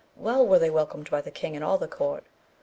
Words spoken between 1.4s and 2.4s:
and all the court.